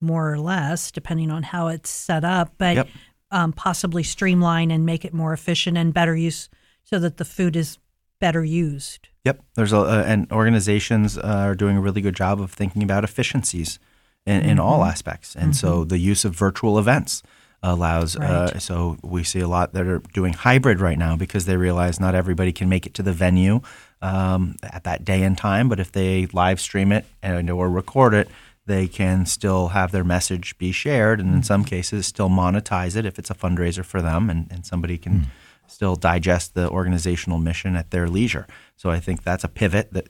[0.00, 2.52] more or less, depending on how it's set up.
[2.56, 2.88] But Yep.
[3.32, 6.48] um, possibly streamline and make it more efficient and better use,
[6.84, 7.78] so that the food is
[8.20, 9.08] better used.
[9.24, 12.82] Yep, there's a uh, and organizations uh, are doing a really good job of thinking
[12.82, 13.78] about efficiencies
[14.24, 17.22] in, in all aspects, and so the use of virtual events
[17.62, 18.16] allows.
[18.16, 21.98] Uh, so we see a lot that are doing hybrid right now because they realize
[21.98, 23.60] not everybody can make it to the venue
[24.02, 28.14] um, at that day and time, but if they live stream it and or record
[28.14, 28.28] it.
[28.66, 33.06] They can still have their message be shared, and in some cases, still monetize it
[33.06, 35.28] if it's a fundraiser for them, and, and somebody can
[35.66, 38.46] still digest the organizational mission at their leisure.
[38.76, 40.08] So I think that's a pivot that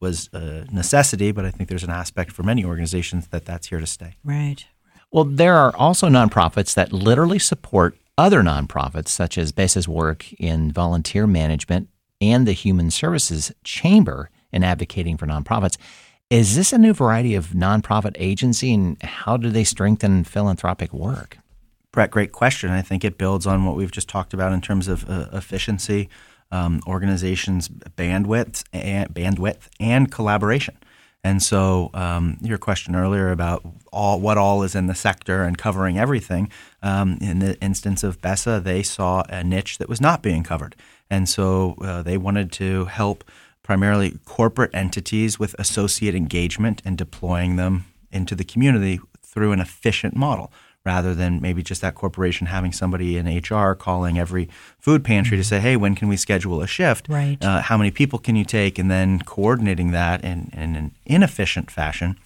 [0.00, 3.80] was a necessity, but I think there's an aspect for many organizations that that's here
[3.80, 4.16] to stay.
[4.22, 4.64] Right.
[5.10, 10.72] Well, there are also nonprofits that literally support other nonprofits, such as Besa's work in
[10.72, 11.88] volunteer management
[12.20, 15.76] and the Human Services Chamber in advocating for nonprofits.
[16.30, 21.38] Is this a new variety of nonprofit agency, and how do they strengthen philanthropic work?
[21.94, 22.70] Brett, great question.
[22.70, 26.08] I think it builds on what we've just talked about in terms of uh, efficiency,
[26.50, 30.76] um, organizations' bandwidth, and, bandwidth, and collaboration.
[31.22, 35.56] And so, um, your question earlier about all what all is in the sector and
[35.56, 36.50] covering everything.
[36.82, 40.74] Um, in the instance of BESA, they saw a niche that was not being covered,
[41.08, 43.22] and so uh, they wanted to help
[43.62, 50.16] primarily corporate entities with associate engagement and deploying them into the community through an efficient
[50.16, 50.50] model
[50.84, 55.44] rather than maybe just that corporation having somebody in HR calling every food pantry to
[55.44, 57.06] say, hey, when can we schedule a shift?
[57.08, 57.38] Right.
[57.42, 58.78] Uh, how many people can you take?
[58.78, 62.16] And then coordinating that in, in an inefficient fashion.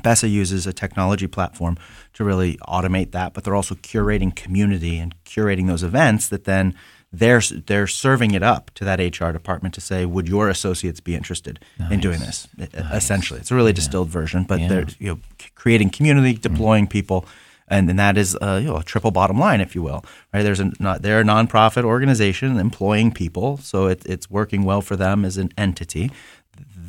[0.00, 1.76] BESA uses a technology platform
[2.14, 6.74] to really automate that, but they're also curating community and curating those events that then
[7.10, 11.16] they're they're serving it up to that HR department to say, would your associates be
[11.16, 11.58] interested
[11.90, 12.46] in doing this?
[12.60, 14.68] E- Essentially, it's a really distilled version, but Yeah.
[14.68, 15.18] they're you know
[15.56, 17.24] creating community, deploying people,
[17.70, 20.04] and, and that is uh, you know a triple bottom line, if you will.
[20.32, 20.42] Right?
[20.42, 24.96] There's a not they're a nonprofit organization employing people, so it, it's working well for
[24.96, 26.10] them as an entity.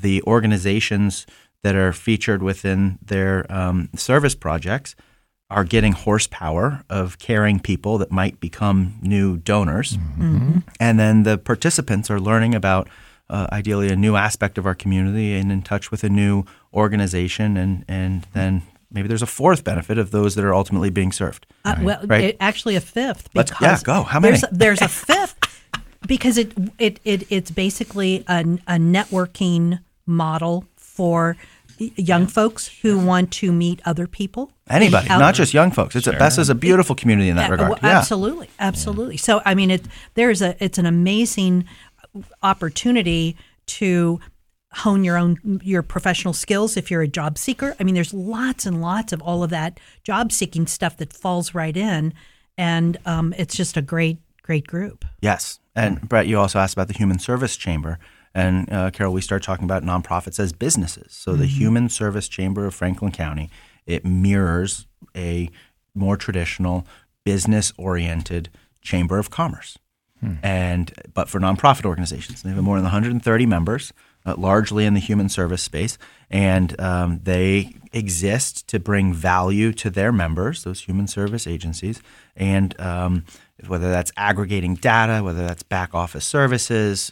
[0.01, 1.25] The organizations
[1.63, 4.95] that are featured within their um, service projects
[5.49, 9.97] are getting horsepower of caring people that might become new donors.
[10.79, 12.87] And then the participants are learning about
[13.29, 17.57] uh, ideally a new aspect of our community and in touch with a new organization.
[17.57, 21.45] And, and then maybe there's a fourth benefit of those that are ultimately being served.
[21.65, 22.23] Uh, well, Right.
[22.23, 23.29] it, actually, a fifth.
[23.33, 24.03] Let's- Because yeah, go.
[24.03, 24.37] How many?
[24.37, 25.35] There's, there's a fifth
[26.07, 31.35] because it, it it it's basically a, a networking model for
[31.79, 34.51] y- young folks who want to meet other people.
[34.69, 35.95] Anybody, Out- not just young folks.
[35.95, 37.69] It's a, Besa's a beautiful community in that Yeah, regard.
[37.71, 37.97] well, yeah.
[37.97, 39.17] Absolutely, absolutely.
[39.17, 41.65] So I mean, it there's a it's an amazing
[42.43, 43.35] opportunity
[43.67, 44.19] to
[44.71, 47.75] hone your own your professional skills if you're a job seeker.
[47.79, 51.55] I mean, there's lots and lots of all of that job seeking stuff that falls
[51.55, 52.13] right in,
[52.57, 55.05] and um, it's just a great great group.
[55.21, 57.99] Yes, and Brett, you also asked about the Human Service Chamber.
[58.35, 61.13] And uh, Carol, we start talking about nonprofits as businesses.
[61.13, 63.49] So the Human Service Chamber of Franklin County
[63.87, 64.85] it mirrors
[65.17, 65.49] a
[65.95, 66.85] more traditional
[67.25, 68.49] business-oriented
[68.83, 69.79] chamber of commerce,
[70.43, 73.91] and but for nonprofit organizations, they have more than 130 members,
[74.25, 75.97] uh, largely in the human service space,
[76.29, 82.01] and um, they exist to bring value to their members, those human service agencies,
[82.35, 83.23] and um,
[83.67, 87.11] whether that's aggregating data, whether that's back office services,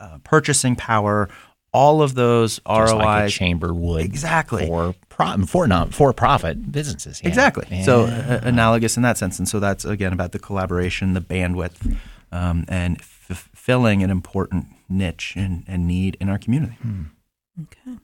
[0.00, 1.28] uh, purchasing power,
[1.72, 2.92] all of those Just ROIs.
[2.92, 4.66] like a chamber would Exactly.
[4.66, 7.20] for pro- for non for profit businesses.
[7.22, 7.28] Yeah.
[7.28, 7.82] Exactly.
[7.82, 11.96] So uh, analogous in that sense, and so that's again about the collaboration, the bandwidth,
[12.32, 16.76] um, and f- filling an important niche and, and need in our community.
[17.62, 17.98] Okay.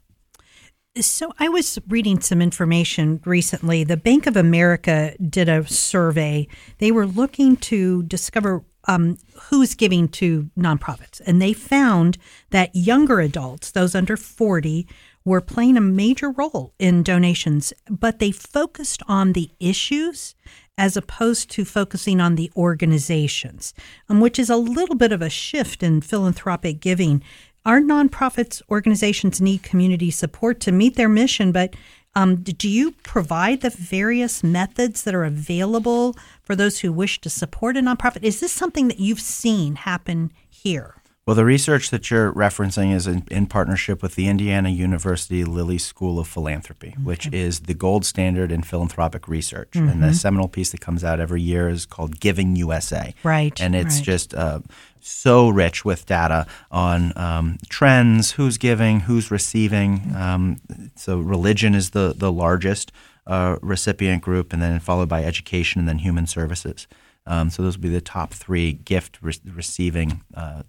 [1.01, 3.83] So I was reading some information recently.
[3.83, 6.47] The Bank of America did a survey.
[6.79, 12.19] They were looking to discover um, who's giving to nonprofits, and they found
[12.51, 14.87] that younger adults, those under 40,
[15.25, 20.35] were playing a major role in donations, but they focused on the issues
[20.77, 23.75] as opposed to focusing on the organizations,
[24.09, 27.23] um, which is a little bit of a shift in philanthropic giving.
[27.65, 31.75] Our nonprofits organizations need community support to meet their mission, but
[32.17, 37.31] um, do you provide the various methods that are available for those who wish to
[37.31, 38.23] support a nonprofit?
[38.23, 40.97] Is this something that you've seen happen here?
[41.27, 45.79] Well, the research that you're referencing is in, in partnership with the Indiana University Lilly
[45.79, 49.71] School of Philanthropy, which is the gold standard in philanthropic research.
[49.75, 53.15] And the seminal piece that comes out every year is called Giving USA.
[53.23, 54.05] Right, And it's right.
[54.05, 54.61] just uh,
[55.01, 60.15] so rich with data on um, trends, who's giving, who's receiving.
[60.15, 60.61] Um,
[60.95, 62.93] so religion is the, the largest
[63.27, 66.87] uh, recipient group, and then followed by education and then human services.
[67.27, 70.65] Um, so those would be the top three gift re- receiving uh,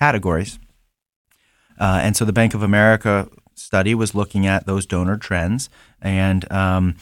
[0.00, 0.58] categories.
[1.78, 5.68] Uh, and so the Bank of America study was looking at those donor trends.
[6.00, 6.96] And um,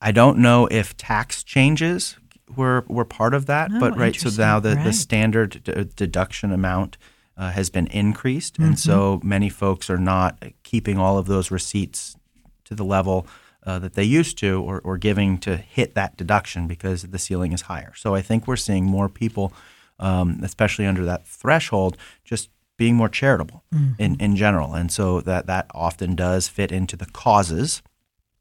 [0.00, 2.16] I don't know if tax changes
[2.56, 4.14] were, were part of that, Oh, but right.
[4.14, 6.96] So now the, the standard d- deduction amount
[7.36, 8.58] uh, has been increased.
[8.58, 9.28] And so Mm-hmm.
[9.28, 12.16] many folks are not keeping all of those receipts
[12.64, 13.26] to the level
[13.66, 17.52] uh, that they used to or, or giving to hit that deduction because the ceiling
[17.52, 17.92] is higher.
[17.96, 19.52] So I think we're seeing more people,
[19.98, 23.62] um, especially under that threshold, just being more charitable
[23.98, 24.74] in, in general.
[24.74, 27.82] And so that, that often does fit into the causes.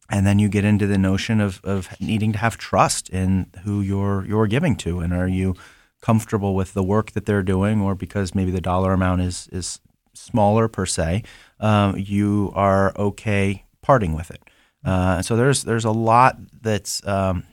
[0.09, 3.81] And then you get into the notion of, of needing to have trust in who
[3.81, 5.55] you're you're giving to, and are you
[6.01, 9.79] comfortable with the work that they're doing, or because maybe the dollar amount is is
[10.13, 11.23] smaller per se,
[11.59, 14.41] um, you are okay parting with it.
[14.83, 17.43] Uh, so there's there's a lot that's um,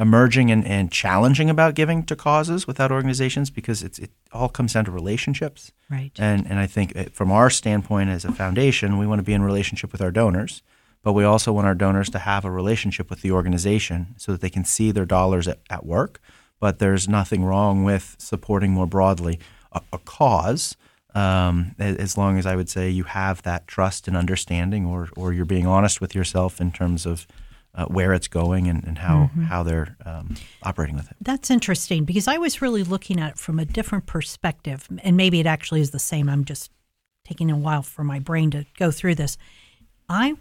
[0.00, 4.72] emerging and, and challenging about giving to causes without organizations because it's it all comes
[4.72, 5.72] down to relationships.
[5.90, 6.10] Right.
[6.18, 9.34] And and I think it- from our standpoint as a foundation, we want to be
[9.34, 10.62] in relationship with our donors,
[11.02, 14.40] but we also want our donors to have a relationship with the organization so that
[14.40, 16.20] they can see their dollars at, at work.
[16.58, 19.38] But there's nothing wrong with supporting more broadly
[19.72, 20.76] a, a cause,
[21.14, 25.32] um, as long as I would say you have that trust and understanding, or or
[25.34, 27.26] you're being honest with yourself in terms of
[27.74, 31.16] uh, where it's going and, and how how they're um, operating with it.
[31.20, 35.40] That's interesting because I was really looking at it from a different perspective, and maybe
[35.40, 36.28] it actually is the same.
[36.28, 36.70] I'm just
[37.24, 39.36] taking a while for my brain to go through this.
[40.08, 40.34] I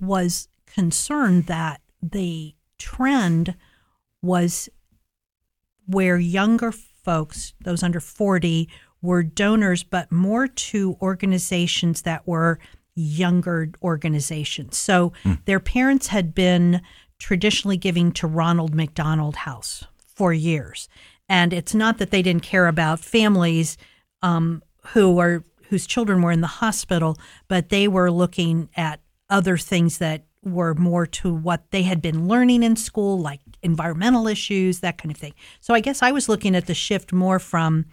[0.00, 3.54] was concerned that the trend
[4.22, 4.68] was
[5.86, 8.68] where younger folks, those under 40,
[9.00, 12.58] were donors, but more to organizations that were
[12.96, 14.76] younger organizations.
[14.76, 15.12] So
[15.44, 16.80] their parents had been
[17.18, 20.88] traditionally giving to Ronald McDonald House for years.
[21.28, 23.76] And it's not that they didn't care about families
[24.22, 27.16] um, who are whose children were in the hospital,
[27.48, 32.28] but they were looking at other things that were more to what they had been
[32.28, 35.34] learning in school, like environmental issues, that kind of thing.
[35.60, 37.86] So I guess I was looking at the shift more from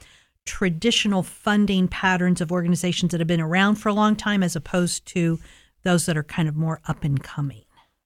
[0.45, 5.05] traditional funding patterns of organizations that have been around for a long time as opposed
[5.07, 5.39] to
[5.83, 7.63] those that are kind of more up and coming.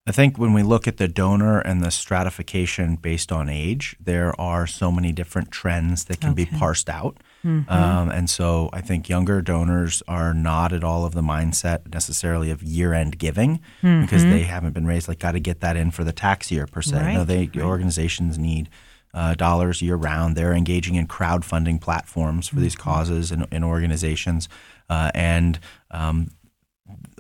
[0.08, 4.40] I think when we look at the donor and the stratification based on age, there
[4.40, 7.18] are so many different trends that can be parsed out.
[7.44, 12.52] Um, and so I think younger donors are not at all of the mindset necessarily
[12.52, 15.92] of year end giving because they haven't been raised like, got to get that in
[15.92, 17.14] for the tax year per se.
[17.14, 18.70] No, Right, they organizations need
[19.14, 20.36] uh, dollars year round.
[20.36, 24.48] They're engaging in crowdfunding platforms for these causes and, and organizations.
[24.90, 25.60] Uh, and
[25.92, 26.32] um,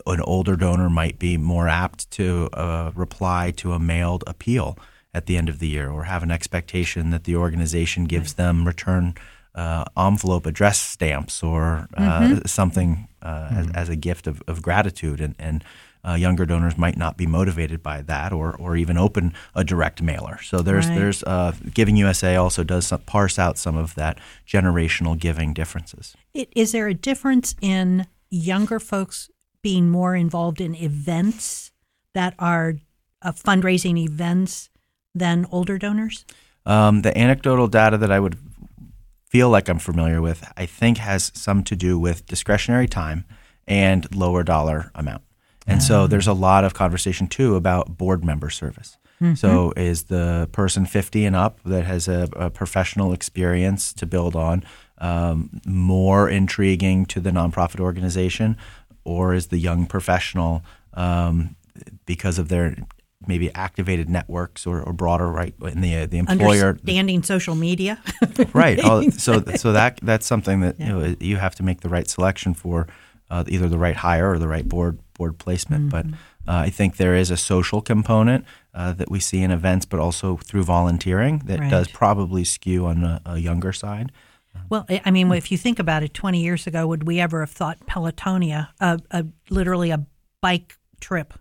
[0.05, 4.77] an older donor might be more apt to uh, reply to a mailed appeal
[5.13, 8.65] at the end of the year or have an expectation that the organization gives them
[8.65, 9.15] return
[9.55, 12.45] uh, envelope address stamps or uh, Mm-hmm.
[12.45, 15.19] something uh, as, as a gift of, of gratitude.
[15.19, 15.63] And, and
[16.06, 20.02] uh, younger donors might not be motivated by that or, or even open a direct
[20.02, 20.39] mailer.
[20.41, 20.98] So there's, Right.
[20.98, 26.16] there's uh, Giving USA also does some, parse out some of that generational giving differences.
[26.34, 29.30] It, is there a difference in younger folks
[29.62, 31.72] being more involved in events
[32.14, 32.76] that are
[33.22, 34.70] uh, fundraising events
[35.16, 36.26] than older donors?
[36.66, 38.38] Um, the anecdotal data that I would
[39.30, 43.26] feel like I'm familiar with, I think, has some to do with discretionary time
[43.68, 45.24] and lower dollar amount.
[45.68, 48.97] And so there's a lot of conversation too about board member service.
[49.36, 54.36] So is the person 50 and up that has a, a professional experience to build
[54.36, 54.63] on
[54.99, 58.57] um, more intriguing to the nonprofit organization,
[59.03, 60.63] or is the young professional
[60.93, 61.55] um,
[62.05, 62.76] because of their
[63.26, 66.70] maybe activated networks or, or broader right in the uh, the employer?
[66.70, 67.99] Understanding social media.
[68.53, 68.80] right.
[68.80, 72.07] All, so so that that's something that you know you have to make the right
[72.07, 72.88] selection for
[73.30, 76.49] uh, either the right hire or the right board board placement but Mm-hmm.
[76.49, 79.99] uh, I think there is a social component uh, that we see in events but
[79.99, 81.70] also through volunteering that Right.
[81.72, 84.11] does probably skew on a, a younger side
[84.70, 87.39] Well, I I mean, if you think about it, 20 years ago, would we ever
[87.41, 89.99] have thought Pelotonia, a, literally a
[90.41, 91.34] bike trip,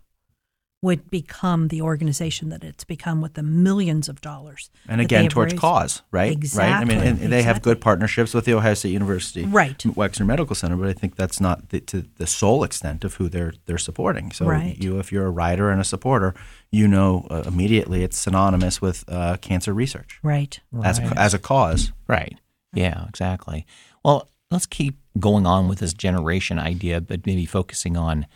[0.83, 4.69] would become the organization that it's become with the millions of dollars?
[4.87, 5.61] and again towards raised?
[5.61, 8.91] cause right right I mean Exactly, and they have good partnerships with the Ohio State
[8.91, 9.77] University Right.
[9.79, 13.27] Wexner Medical Center but I think that's not the, to the sole extent of who
[13.27, 14.77] they're they're supporting so Right.
[14.81, 16.35] you if you're a writer and a supporter
[16.71, 20.59] you know uh, immediately it's synonymous with uh, cancer research Right.
[20.83, 22.37] as, a, as a cause Right.
[22.73, 23.65] Yeah, exactly.
[24.05, 28.27] Well, let's keep going on with this generation idea, but maybe focusing on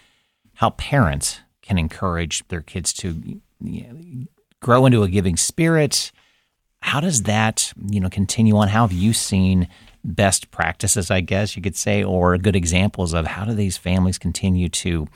[0.56, 1.42] how parents
[1.72, 4.26] can encourage their kids to you know,
[4.60, 6.12] grow into a giving spirit.
[6.82, 8.68] How does that, you know, continue on?
[8.68, 9.70] How have you seen
[10.04, 14.18] best practices, I guess you could say, or good examples of how do these families
[14.18, 15.08] continue to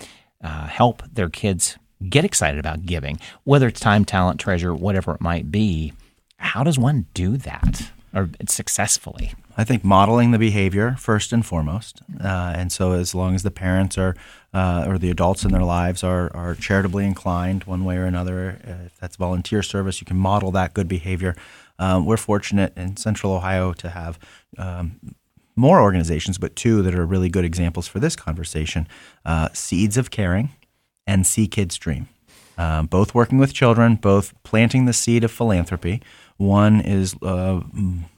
[0.41, 1.77] uh, help their kids
[2.07, 5.91] get excited about giving, whether it's time, talent, treasure, whatever it might be?
[6.37, 9.33] How does one do that or successfully?
[9.57, 13.51] I think modeling the behavior first and foremost, uh, and so as long as the
[13.51, 14.15] parents are
[14.53, 18.59] uh, or the adults in their lives are are charitably inclined one way or another,
[18.85, 21.35] if that's volunteer service, you can model that good behavior.
[21.79, 24.19] Um, we're fortunate in Central Ohio to have.
[24.57, 24.99] Um,
[25.57, 28.87] more organizations, but two that are really good examples for this conversation
[29.25, 30.49] uh, Seeds of Caring
[31.07, 32.09] and See Kids Dream.
[32.57, 36.01] Um, both working with children, both planting the seed of philanthropy.
[36.37, 37.61] One is uh,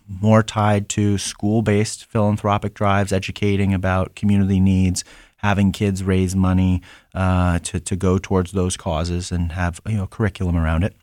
[0.07, 5.03] more tied to school based philanthropic drives, educating about community needs,
[5.37, 6.81] having kids raise money
[7.13, 10.95] uh, to, to go towards those causes and have you know curriculum around it.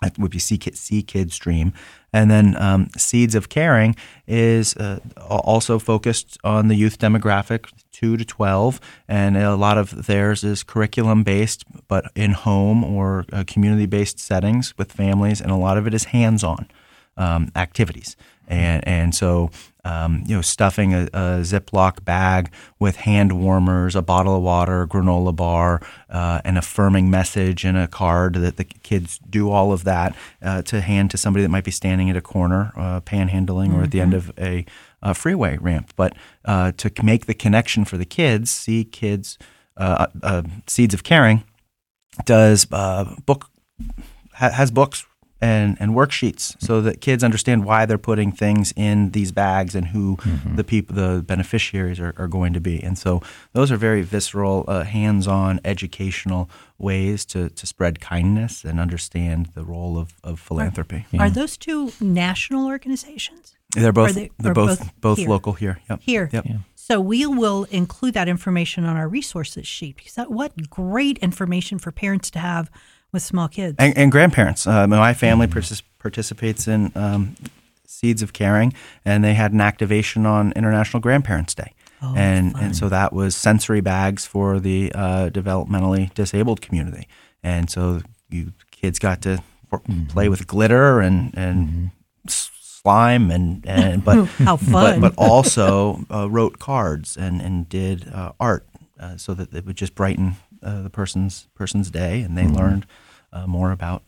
[0.00, 1.74] That would be See, Ki- See Kids Dream.
[2.10, 3.94] And then um, Seeds of Caring
[4.26, 8.80] is uh, also focused on the youth demographic, 2 to 12.
[9.08, 14.18] And a lot of theirs is curriculum based, but in home or uh, community based
[14.18, 15.40] settings with families.
[15.40, 16.66] And a lot of it is hands on
[17.16, 18.16] um, activities.
[18.50, 19.50] And, and so,
[19.84, 24.82] um, you know, stuffing a, a Ziploc bag with hand warmers, a bottle of water,
[24.82, 25.80] a granola bar,
[26.10, 30.62] uh, an affirming message, and a card that the kids do all of that uh,
[30.62, 33.92] to hand to somebody that might be standing at a corner, uh, panhandling, or at
[33.92, 34.66] the end of a,
[35.00, 35.92] a freeway ramp.
[35.94, 39.38] But uh, to make the connection for the kids, see kids,
[39.76, 41.44] uh, uh, Seeds of Caring
[42.24, 43.48] does uh, book
[44.34, 45.06] ha- has books
[45.40, 49.88] and, and worksheets so that kids understand why they're putting things in these bags and
[49.88, 50.18] who
[50.54, 53.20] the people the beneficiaries are, are going to be and so
[53.52, 59.64] those are very visceral uh, hands-on educational ways to, to spread kindness and understand the
[59.64, 63.56] role of, of philanthropy Are those two national organizations?
[63.74, 65.28] they're both they- they, are both both both, here?
[65.28, 66.00] local here yep.
[66.02, 66.28] Here.
[66.32, 66.44] yep.
[66.74, 71.78] So we will include that information on our resources sheet because that, what great information
[71.78, 72.68] for parents to have
[73.12, 73.76] with small kids.
[73.78, 74.66] and, and grandparents.
[74.66, 77.34] Uh, my family partic- participates in um,
[77.86, 78.72] Seeds of Caring,
[79.04, 81.74] and they had an activation on International Grandparents Day.
[82.16, 87.06] and and so that was sensory bags for the uh, developmentally disabled community,
[87.42, 88.00] and so
[88.30, 91.90] you kids got to wor- play with glitter and and
[92.26, 95.00] s- slime and and but How fun.
[95.00, 98.64] but, but also uh, wrote cards and and did uh, art
[98.98, 102.86] uh, so that it would just brighten uh, the person's person's day, and they learned
[103.32, 104.02] uh, more about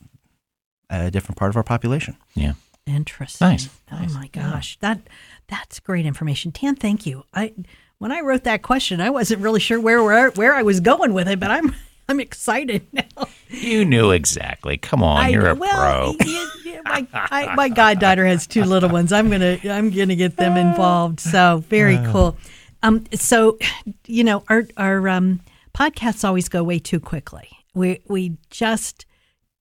[0.89, 2.17] a different part of our population.
[2.35, 2.53] Yeah.
[2.85, 3.47] Interesting.
[3.47, 4.13] Nice, Oh nice.
[4.13, 4.99] my gosh, that
[5.47, 6.51] that's great information.
[6.59, 7.23] Dan, thank you.
[7.33, 7.53] I
[7.97, 11.13] when I wrote that question, I wasn't really sure where where, where I was going
[11.13, 11.73] with it, but I'm
[12.09, 13.27] I'm excited now.
[13.49, 14.75] You knew exactly.
[14.75, 16.27] Come on, I, you're a well, pro.
[16.27, 19.13] yeah, yeah, my, I, my goddaughter has two little ones.
[19.13, 21.21] I'm gonna I'm gonna get them involved.
[21.21, 22.35] So very cool.
[22.83, 23.57] Um, so
[24.05, 25.39] you know our our um,
[25.75, 27.49] podcasts always go way too quickly.
[27.73, 29.05] We we just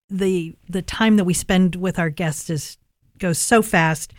[0.09, 2.79] the the time that we spend with our guests is
[3.19, 4.13] goes so fast.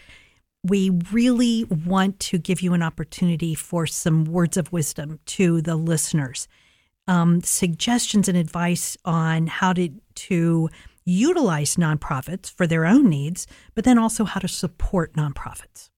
[0.64, 5.76] We really want to give you an opportunity for some words of wisdom to the
[5.76, 6.48] listeners
[7.08, 10.70] um, suggestions and advice on how to to
[11.06, 15.89] utilize nonprofits for their own needs, but then also how to support nonprofits.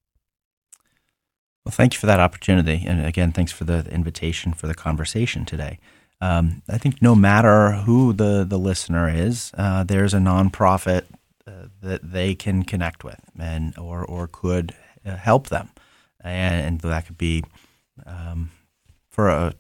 [1.66, 5.46] Well, thank you for that opportunity, and again, thanks for the invitation for the conversation
[5.46, 5.80] today.
[6.22, 11.04] Um, I think no matter who the the listener is, uh, there's a nonprofit
[11.48, 14.74] uh, that they can connect with, and or or could
[15.06, 15.70] uh, help them,
[16.22, 17.44] and, and that could be
[18.06, 18.52] um,
[19.10, 19.54] for a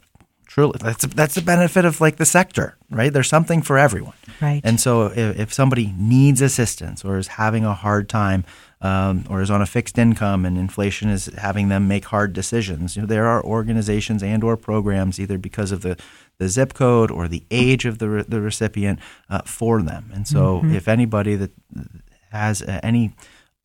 [0.48, 3.12] truly that's that's the benefit of like the sector, right?
[3.12, 4.62] There's something for everyone, Right.
[4.64, 8.46] and so if, if somebody needs assistance or is having a hard time
[8.86, 12.96] um, or is on a fixed income and inflation is having them make hard decisions,
[12.96, 15.98] you know, there are organizations and or programs either because of the,
[16.38, 20.12] the zip code or the age of the, re- the recipient uh, for them.
[20.14, 21.52] And so if anybody that
[22.32, 23.16] has uh, any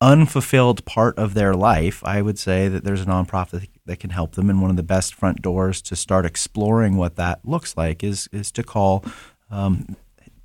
[0.01, 4.33] unfulfilled part of their life, I would say that there's a nonprofit that can help
[4.33, 4.49] them.
[4.49, 8.27] And one of the best front doors to start exploring what that looks like is
[8.31, 9.05] is to call
[9.51, 9.95] um,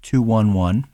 [0.02, 0.84] 211,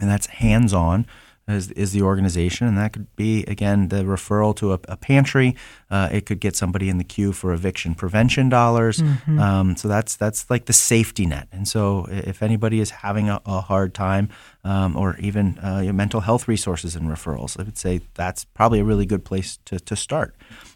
[0.00, 1.04] and that's HandsOn.
[1.48, 5.56] Is, is the organization, and that could be again the referral to a, a pantry.
[5.90, 9.00] Uh, it could get somebody in the queue for eviction prevention dollars.
[9.40, 11.48] Um, so that's that's like the safety net.
[11.50, 14.28] And so if anybody is having a, a hard time,
[14.64, 18.84] um, or even uh, mental health resources and referrals, I would say that's probably a
[18.84, 20.34] really good place to, to start.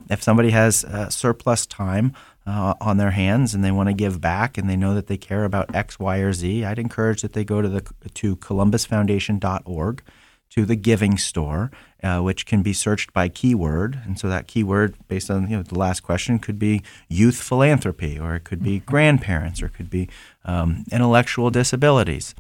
[0.09, 2.15] If somebody has uh, surplus time
[2.47, 5.19] uh, on their hands and they want to give back and they know that they
[5.19, 7.83] care about X, Y, or Z, I'd encourage that they go to the
[8.15, 10.03] to columbusfoundation.org
[10.55, 11.71] to the giving store,
[12.03, 13.99] uh, which can be searched by keyword.
[14.05, 18.19] And so that keyword, based on you know the last question, could be youth philanthropy,
[18.19, 20.11] or it could be grandparents, or it could be
[20.45, 22.35] um, intellectual disabilities.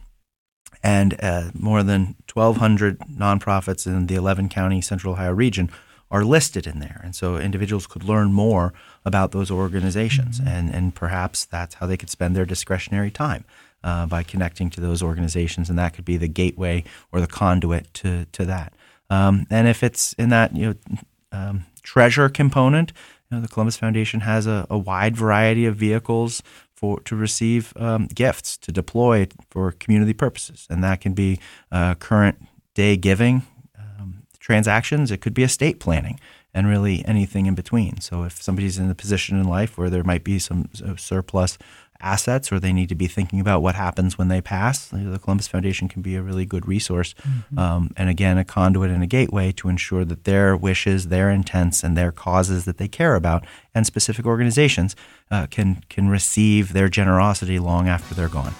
[0.83, 5.71] And uh, more than 1,200 nonprofits in the 11 county Central Ohio region
[6.11, 7.01] are listed in there.
[7.03, 10.41] And so individuals could learn more about those organizations.
[10.45, 13.45] And, and perhaps that's how they could spend their discretionary time
[13.85, 15.68] uh, by connecting to those organizations.
[15.70, 18.72] And that could be the gateway or the conduit to, to that.
[19.11, 20.99] Um, and if it's in that you know
[21.33, 22.93] um, treasure component,
[23.30, 26.43] you know, the Columbus Foundation has a, a wide variety of vehicles
[26.74, 31.39] for to receive um, gifts to deploy for community purposes, and that can be
[31.70, 32.43] uh, current
[32.74, 33.43] day giving
[33.78, 35.11] um, transactions.
[35.11, 36.18] It could be estate planning,
[36.55, 38.01] and really anything in between.
[38.01, 41.59] So if somebody's in a position in life where there might be some uh, surplus
[42.03, 45.49] assets or they need to be thinking about what happens when they pass, the Columbus
[45.49, 47.15] Foundation can be a really good resource.
[47.57, 51.83] Um, and again, a conduit and a gateway to ensure that their wishes, their intents,
[51.83, 54.97] and their causes that they care about and specific organizations
[55.31, 58.55] uh, can, can receive their generosity long after they're gone.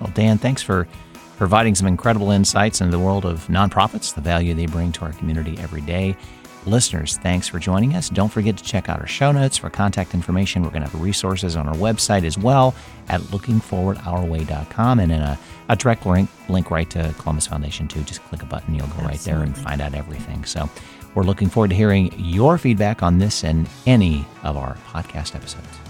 [0.00, 0.86] Well, Dan, thanks for
[1.36, 5.12] providing some incredible insights into the world of nonprofits, the value they bring to our
[5.12, 6.16] community every day.
[6.66, 8.08] Listeners, thanks for joining us.
[8.08, 10.62] Don't forget to check out our show notes for contact information.
[10.62, 12.74] We're going to have resources on our website as well
[13.08, 15.38] at lookingforwardourway.com and in a,
[15.68, 18.02] a direct link, link right to Columbus Foundation too.
[18.02, 20.44] Just click a button, you'll go right there and find out everything.
[20.44, 20.68] So
[21.14, 25.85] we're looking forward to hearing your feedback on this and any of our podcast episodes.